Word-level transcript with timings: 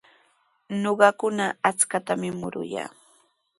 Ñuqakuna 0.81 1.45
achkatami 1.69 2.29
muruyaa. 2.39 2.89